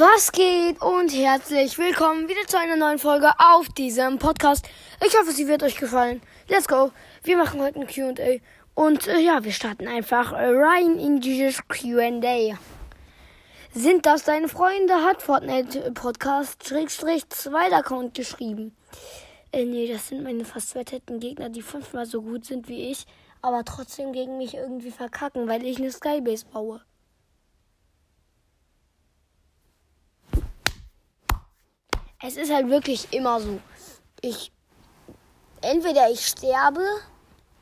[0.00, 4.66] Was geht und herzlich willkommen wieder zu einer neuen Folge auf diesem Podcast.
[5.06, 6.22] Ich hoffe, sie wird euch gefallen.
[6.48, 6.90] Let's go.
[7.22, 8.40] Wir machen heute ein QA.
[8.72, 12.58] Und äh, ja, wir starten einfach rein in dieses QA.
[13.74, 14.94] Sind das deine Freunde?
[15.04, 18.74] Hat Fortnite Podcast Schrägstrich Account geschrieben.
[19.52, 23.04] Äh, nee, das sind meine fast zweitetten Gegner, die fünfmal so gut sind wie ich,
[23.42, 26.80] aber trotzdem gegen mich irgendwie verkacken, weil ich eine Skybase baue.
[32.22, 33.58] Es ist halt wirklich immer so.
[34.20, 34.52] Ich
[35.62, 36.84] entweder ich sterbe,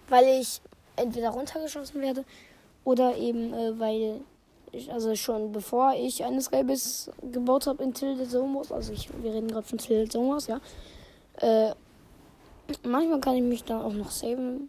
[0.08, 0.60] weil ich
[0.96, 2.24] entweder runtergeschossen werde
[2.84, 4.20] oder eben äh, weil
[4.72, 9.32] ich also schon bevor ich eine Skybase gebaut habe in Tilde Somos, also ich, wir
[9.32, 10.60] reden gerade von Tilde Somos, ja.
[11.36, 11.72] Äh,
[12.82, 14.68] manchmal kann ich mich dann auch noch saven.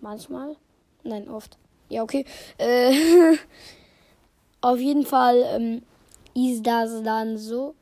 [0.00, 0.56] Manchmal.
[1.02, 1.56] Nein, oft.
[1.88, 2.24] Ja, okay.
[2.58, 2.92] Äh,
[4.60, 5.82] auf jeden Fall ähm,
[6.34, 7.74] ist das dann so.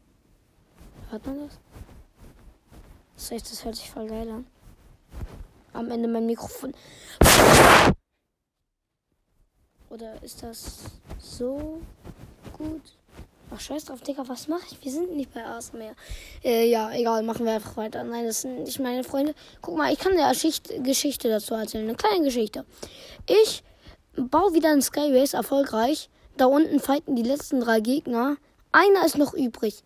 [1.15, 3.31] Hört man das?
[3.31, 4.45] Das das hört sich voll geil an.
[5.73, 6.75] Am Ende mein Mikrofon.
[9.91, 10.79] Oder ist das
[11.21, 11.81] so
[12.53, 12.83] gut?
[13.55, 14.85] Ach, scheiß drauf, Digga, was mache ich?
[14.85, 15.95] Wir sind nicht bei Ars mehr.
[16.43, 18.03] Äh, ja, egal, machen wir einfach weiter.
[18.03, 19.37] Nein, das sind nicht meine Freunde.
[19.63, 21.85] Guck mal, ich kann eine Schicht Geschichte dazu erzählen.
[21.85, 22.65] Eine kleine Geschichte.
[23.29, 23.63] Ich
[24.17, 26.11] baue wieder ein Skybase erfolgreich.
[26.37, 28.37] Da unten fighten die letzten drei Gegner.
[28.73, 29.85] Einer ist noch übrig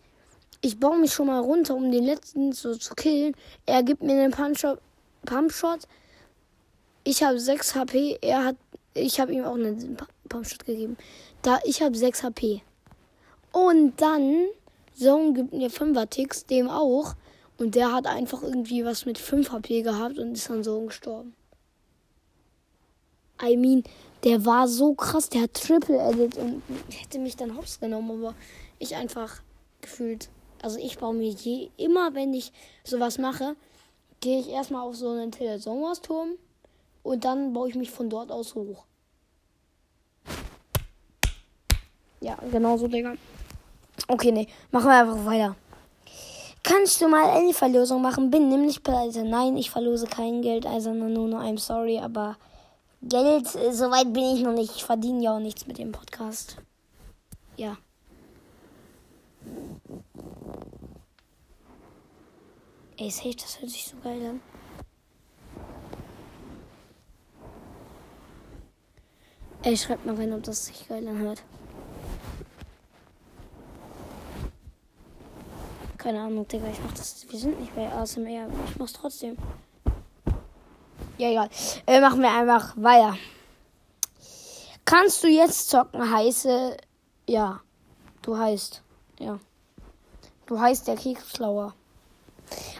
[0.61, 3.35] ich baue mich schon mal runter, um den letzten so zu killen.
[3.65, 4.79] Er gibt mir einen Pumpshot.
[5.25, 5.87] Pumpshot.
[7.03, 8.17] Ich habe 6 HP.
[8.21, 8.55] Er hat.
[8.93, 10.97] Ich habe ihm auch einen Pumpshot gegeben.
[11.41, 12.61] Da ich habe 6 HP.
[13.51, 14.47] Und dann
[14.97, 17.15] Zone gibt mir 5er Ticks, dem auch.
[17.57, 21.35] Und der hat einfach irgendwie was mit 5 HP gehabt und ist dann so gestorben.
[23.41, 23.83] I mean,
[24.25, 28.35] der war so krass, der hat Triple Edit und hätte mich dann hops genommen, aber
[28.77, 29.41] ich einfach
[29.81, 30.29] gefühlt
[30.63, 32.51] also ich baue mir je, immer, wenn ich
[32.83, 33.55] sowas mache,
[34.19, 36.31] gehe ich erstmal auf so einen Telesommersturm
[37.03, 38.85] und dann baue ich mich von dort aus hoch.
[42.21, 43.13] Ja, genau so, Digga.
[44.07, 45.55] Okay, nee, machen wir einfach weiter.
[46.63, 48.29] Kannst du mal eine Verlosung machen?
[48.29, 49.23] Bin nämlich pleite.
[49.23, 52.37] Nein, ich verlose kein Geld, also nur, nur I'm sorry, aber
[53.01, 54.75] Geld, äh, soweit bin ich noch nicht.
[54.75, 56.57] Ich verdiene ja auch nichts mit dem Podcast.
[57.55, 57.77] Ja.
[63.01, 64.41] Ey, safe, das hört sich so geil an.
[69.63, 71.41] Ey, schreibt mal rein, ob das sich geil anhört.
[75.97, 77.25] Keine Ahnung, Digga, ich mach das.
[77.29, 79.37] Wir sind nicht bei ASMR, aber ich mach's trotzdem.
[81.17, 81.49] Ja, egal.
[81.87, 83.17] Äh, machen wir einfach weiter.
[84.83, 86.11] Kannst du jetzt zocken?
[86.11, 86.75] Heiße.
[87.29, 87.61] Ja.
[88.21, 88.83] Du heißt.
[89.19, 89.39] Ja.
[90.47, 91.73] Du heißt der Keksschlauer.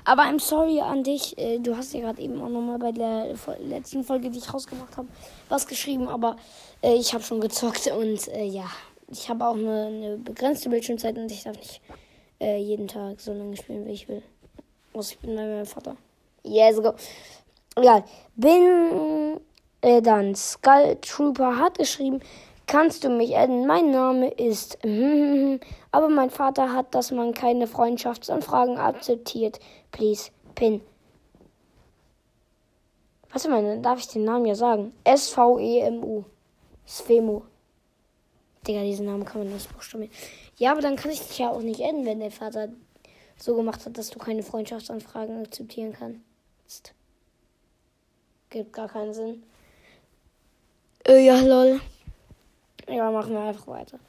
[0.09, 1.38] Aber I'm sorry an dich.
[1.38, 3.28] Äh, du hast ja gerade eben auch nochmal bei der
[3.59, 5.08] letzten Folge, die ich rausgemacht habe,
[5.50, 6.08] was geschrieben.
[6.08, 6.36] Aber
[6.81, 8.66] äh, ich habe schon gezockt und äh, ja,
[9.12, 11.80] ich habe auch eine, eine, begrenzte Bildschirmzeit und ich darf nicht
[12.42, 14.24] äh, jeden Tag so lange spielen, wie ich will.
[14.94, 15.96] Außer ich bin bei meinem Vater.
[16.44, 16.94] Yes, go.
[17.75, 18.03] Egal.
[18.36, 19.40] Bin
[19.81, 22.19] äh, dann Skull Trooper hat geschrieben,
[22.69, 23.66] Kannst du mich adden?
[23.66, 24.78] Mein Name ist.
[25.91, 29.59] Aber mein Vater hat, dass man keine Freundschaftsanfragen akzeptiert.
[29.91, 30.80] Please, Pin.
[33.34, 34.94] Was immer, dann darf ich den Namen ja sagen.
[35.03, 36.25] S-V-E-M-U.
[36.88, 37.41] Svemu.
[38.68, 40.13] Digga, diesen Namen kann man nicht buchstabieren.
[40.57, 42.69] Ja, aber dann kann ich dich ja auch nicht adden, wenn der Vater
[43.36, 46.94] so gemacht hat, dass du keine Freundschaftsanfragen akzeptieren kannst.
[48.51, 49.42] Gibt gar keinen Sinn.
[51.07, 51.81] Äh, ja, lol.
[52.89, 54.00] Ja, machen wir einfach weiter.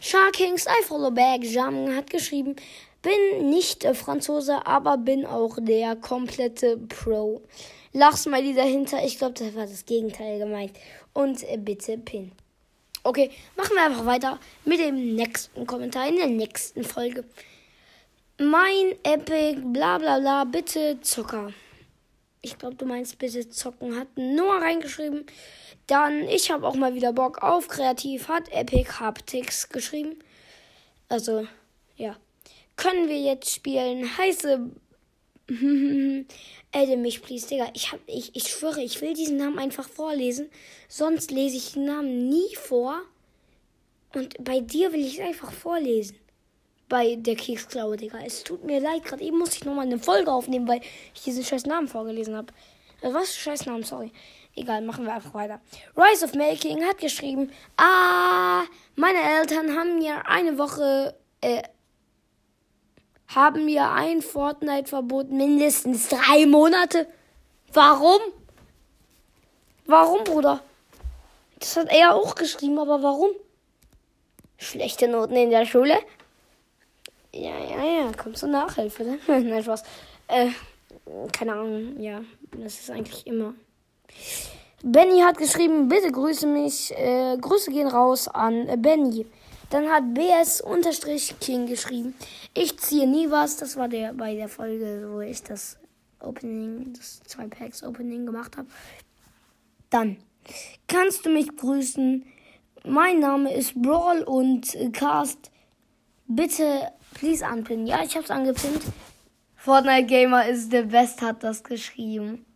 [0.00, 2.56] Sharkings I Follow Back Jam hat geschrieben,
[3.02, 7.42] bin nicht äh, Franzose, aber bin auch der komplette Pro.
[7.92, 9.04] Lachs mal die dahinter.
[9.04, 10.72] Ich glaube, das war das Gegenteil gemeint.
[11.12, 12.32] Und äh, bitte Pin.
[13.02, 17.24] Okay, machen wir einfach weiter mit dem nächsten Kommentar in der nächsten Folge.
[18.38, 21.52] Mein Epic, bla bla bla, bitte Zucker.
[22.42, 25.26] Ich glaube, du meinst bitte zocken, hat Noah reingeschrieben.
[25.90, 30.20] Dann, ich habe auch mal wieder Bock auf kreativ, hat Epic Haptics geschrieben.
[31.08, 31.48] Also,
[31.96, 32.16] ja.
[32.76, 34.16] Können wir jetzt spielen?
[34.16, 34.70] Heiße.
[36.72, 37.70] Adde mich, please, Digga.
[37.74, 40.48] Ich, hab, ich, ich schwöre, ich will diesen Namen einfach vorlesen.
[40.88, 43.02] Sonst lese ich den Namen nie vor.
[44.14, 46.16] Und bei dir will ich es einfach vorlesen
[46.88, 48.20] bei der Keksklaue, Digga.
[48.24, 50.82] Es tut mir leid, gerade eben musste ich nochmal eine Folge aufnehmen, weil
[51.14, 52.52] ich diesen scheiß Namen vorgelesen habe.
[53.02, 53.34] Was?
[53.34, 54.12] Scheiß Namen, sorry.
[54.56, 55.60] Egal, machen wir einfach weiter.
[55.96, 58.64] Rise of Making hat geschrieben, ah,
[58.96, 61.62] meine Eltern haben mir eine Woche, äh,
[63.28, 67.06] haben mir ein Fortnite-Verbot mindestens drei Monate.
[67.72, 68.20] Warum?
[69.86, 70.62] Warum, Bruder?
[71.58, 73.30] Das hat er auch geschrieben, aber warum?
[74.56, 75.98] Schlechte Noten in der Schule?
[77.32, 79.18] Ja, ja, ja, kommt zur Nachhilfe, ne?
[79.26, 79.84] Nein, Spaß.
[80.26, 80.50] Äh,
[81.32, 83.54] keine Ahnung, ja, das ist eigentlich immer.
[84.82, 89.26] Benny hat geschrieben, bitte grüße mich, äh, Grüße gehen raus an äh, Benny.
[89.68, 92.14] Dann hat BS-King geschrieben,
[92.54, 93.56] ich ziehe nie was.
[93.56, 95.78] Das war der bei der Folge, wo ich das
[96.20, 98.68] Opening, das zwei Packs Opening gemacht habe.
[99.90, 100.16] Dann
[100.88, 102.24] kannst du mich grüßen.
[102.84, 105.50] Mein Name ist Brawl und Cast.
[106.26, 107.86] Bitte, please anpinnen.
[107.86, 108.82] Ja, ich hab's angepinnt.
[109.56, 112.46] Fortnite Gamer ist der Best, hat das geschrieben.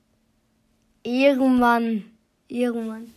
[1.05, 2.05] Ehrenmann.
[2.49, 3.13] Ehrenmann.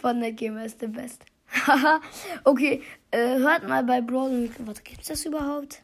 [0.00, 1.24] Fortnite Gamer ist der Best.
[2.44, 4.50] okay, äh, hört mal bei Brawl.
[4.60, 5.82] Warte, gibt's das überhaupt?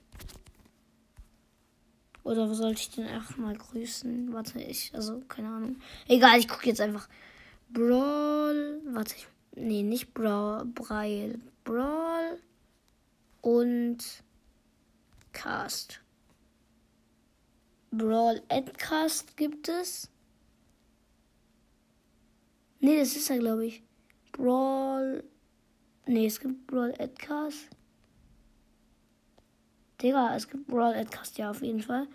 [2.23, 4.32] Oder sollte ich den einfach mal grüßen?
[4.32, 5.76] Warte, ich, also, keine Ahnung.
[6.06, 7.09] Egal, ich gucke jetzt einfach.
[7.70, 8.81] Brawl.
[8.93, 9.26] Warte, ich.
[9.56, 10.65] Nee, nicht Brawl.
[10.67, 11.38] Braille.
[11.65, 12.38] Brawl.
[13.41, 14.23] Und.
[15.32, 16.00] Cast.
[17.91, 20.11] Brawl Adcast gibt es.
[22.81, 23.83] Nee, das ist er, glaube ich.
[24.33, 25.25] Brawl.
[26.07, 27.69] Nee, es gibt Brawl Adcast.
[30.01, 32.07] Digga, es gibt Brawl Adcast, ja, auf jeden Fall.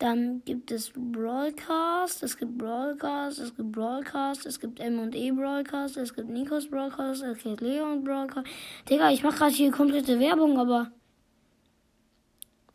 [0.00, 6.14] Dann gibt es Broadcast, es gibt Broadcast, es gibt Broadcast, es gibt M&E Broadcast, es
[6.14, 8.46] gibt Nikos Broadcast, es gibt Leon Broadcast.
[8.88, 10.90] Digga, ich mach gerade hier komplette Werbung, aber...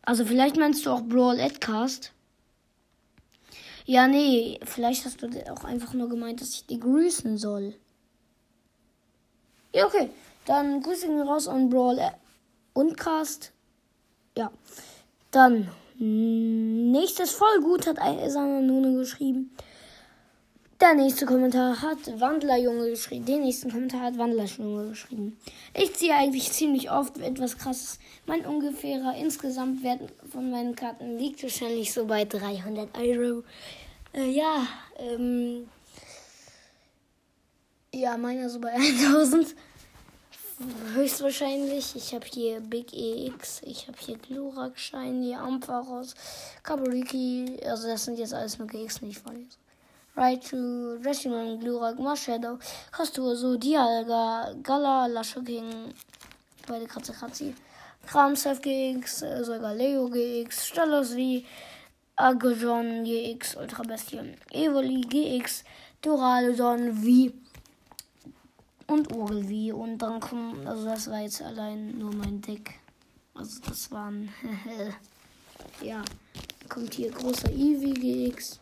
[0.02, 2.12] Also vielleicht meinst du auch Brawl Adcast.
[3.86, 7.74] Ja, nee, vielleicht hast du auch einfach nur gemeint, dass ich die grüßen soll.
[9.72, 10.10] Ja, okay.
[10.44, 12.00] Dann grüße ich raus an Brawl
[12.72, 13.52] und Cast.
[14.36, 14.50] Ja.
[15.30, 19.56] Dann nächstes voll gut hat Eiserner Nune geschrieben.
[20.78, 23.24] Der nächste Kommentar hat Wandlerjunge geschrieben.
[23.24, 25.38] Den nächsten Kommentar hat Wandlerjunge geschrieben.
[25.72, 27.98] Ich ziehe eigentlich ziemlich oft etwas krasses.
[28.26, 30.00] Mein ungefährer insgesamt Wert
[30.30, 33.42] von meinen Karten liegt wahrscheinlich so bei 300 Euro.
[34.12, 34.66] Äh, ja,
[34.98, 35.66] ähm,
[37.94, 39.54] ja, meiner so bei 1000.
[40.92, 41.96] Höchstwahrscheinlich.
[41.96, 46.14] Ich habe hier Big EX, ich habe hier Glurak, Shiny, Ampharos,
[46.62, 47.58] Kaburiki.
[47.64, 49.65] Also das sind jetzt alles nur GX, nicht vorlesen.
[50.16, 52.58] Raichu, Reshiman, Glurak, Marshadow,
[52.90, 55.92] Kastuoso, Dialga, Gala, Lasho King,
[56.66, 57.54] beide Kratze Kratzi,
[58.06, 61.44] Kramsef GX, sogar Leo GX, Stalos V,
[62.18, 65.64] Agojon GX, Ultra Bestie, Evoli GX,
[66.00, 67.32] Duraludon V,
[68.86, 69.72] und Ogilvy.
[69.72, 72.74] Und dann kommt, also das war jetzt allein nur mein Deck.
[73.34, 74.28] Also das waren,
[75.82, 76.02] ja,
[76.68, 78.60] kommt hier großer Eevee GX.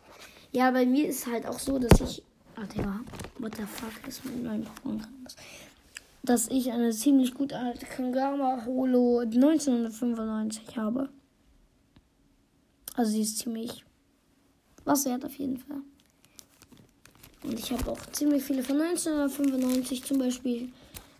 [0.54, 2.22] Ja, bei mir ist halt auch so, dass ich,
[2.54, 3.00] ah Digga,
[3.38, 5.02] what the fuck ist mit meinem Pokémon
[6.22, 11.08] Dass ich eine ziemlich gute alte Kangama Holo 1995 habe.
[12.94, 13.84] Also sie ist ziemlich
[14.84, 15.80] was wert auf jeden Fall.
[17.42, 20.68] Und ich habe auch ziemlich viele von 1995 zum Beispiel.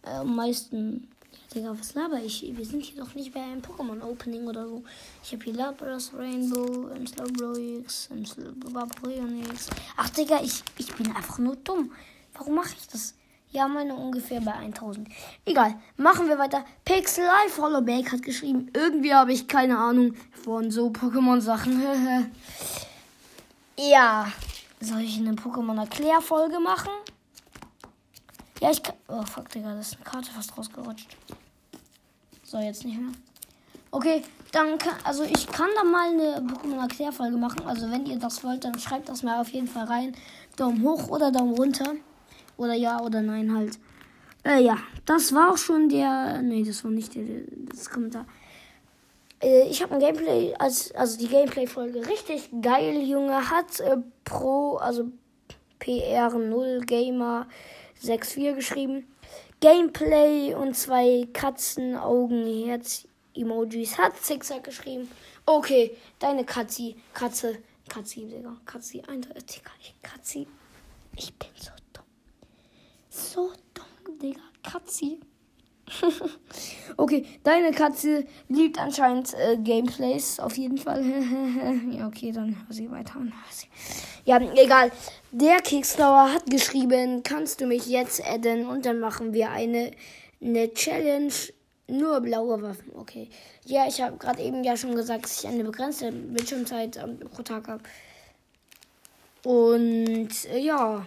[0.03, 1.09] Äh, am meisten.
[1.55, 2.43] Digga, was laber ich?
[2.57, 4.83] Wir sind hier doch nicht bei einem Pokémon-Opening oder so.
[5.23, 8.09] Ich habe hier Lapras, Rainbow, Slowbro X,
[8.73, 9.69] Vaporeon X.
[9.97, 11.93] Ach, Digga, ich, ich bin einfach nur dumm.
[12.35, 13.15] Warum mache ich das?
[13.55, 15.09] Ja, meine ungefähr bei 1000.
[15.45, 16.65] Egal, machen wir weiter.
[16.85, 21.81] Pixel Life Hollowback hat geschrieben, irgendwie habe ich keine Ahnung von so Pokémon-Sachen.
[23.79, 24.27] ja,
[24.81, 26.91] soll ich eine Pokémon-Erklärfolge machen?
[28.65, 28.95] Ja, ich kann.
[29.09, 31.19] Oh, fuck, Digga, das ist eine Karte fast rausgerutscht.
[32.45, 33.13] So, jetzt nicht mehr.
[33.91, 37.67] Okay, dann kann, also ich kann da mal eine Pokémon-Erklärfolge machen.
[37.67, 40.17] Also wenn ihr das wollt, dann schreibt das mal auf jeden Fall rein.
[40.57, 41.93] Daumen hoch oder Daumen runter.
[42.57, 43.79] Oder ja oder nein halt.
[44.45, 46.41] Äh, ja, das war auch schon der.
[46.41, 47.23] Nee, das war nicht der.
[47.69, 48.25] Das Kommentar.
[49.43, 53.51] Äh, ich habe ein Gameplay, als, also die Gameplay-Folge richtig geil, Junge.
[53.51, 55.11] Hat äh, Pro, also
[55.83, 57.47] PR0 Gamer
[58.01, 59.07] 64 geschrieben.
[59.61, 63.97] Gameplay und zwei Katzen, Augen, Herz, Emojis.
[63.99, 65.09] Hat Zickzack geschrieben.
[65.47, 67.59] Okay, deine Katzi, Katze,
[67.89, 69.63] Katzi, Digga, Katzi, eindeutig,
[70.03, 70.47] Katzi.
[71.17, 72.05] Ich bin so dumm.
[73.09, 75.21] So dumm, Digga, Katzi.
[76.97, 81.05] okay, deine Katze liebt anscheinend äh, Gameplays, auf jeden Fall.
[81.91, 83.33] ja, okay, dann hör sie weiter an.
[84.25, 84.91] Ja, egal.
[85.33, 89.91] Der Kickstarter hat geschrieben, kannst du mich jetzt adden und dann machen wir eine,
[90.41, 91.33] eine Challenge
[91.87, 93.29] Nur blaue Waffen, okay.
[93.67, 97.43] Ja, ich habe gerade eben ja schon gesagt, dass ich eine begrenzte Bildschirmzeit ähm, pro
[97.43, 97.83] Tag habe.
[99.43, 101.05] Und äh, ja,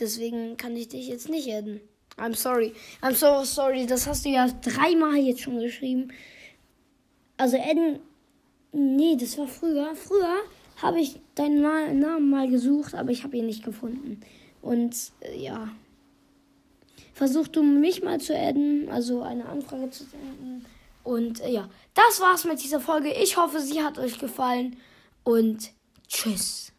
[0.00, 1.80] deswegen kann ich dich jetzt nicht adden.
[2.16, 2.74] I'm sorry.
[3.02, 3.86] I'm so sorry.
[3.86, 6.12] Das hast du ja dreimal jetzt schon geschrieben.
[7.36, 8.00] Also adden,
[8.72, 9.94] nee, das war früher.
[9.94, 10.40] Früher
[10.82, 11.60] habe ich deinen
[12.00, 14.20] Namen mal gesucht, aber ich habe ihn nicht gefunden.
[14.62, 15.68] Und äh, ja.
[17.14, 20.64] Versuch du mich mal zu adden, also eine Anfrage zu senden.
[21.04, 23.12] Und äh, ja, das war's mit dieser Folge.
[23.12, 24.76] Ich hoffe, sie hat euch gefallen.
[25.22, 25.70] Und
[26.08, 26.72] tschüss.